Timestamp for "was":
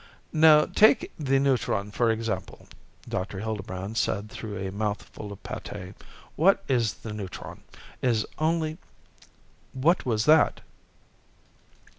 10.03-10.25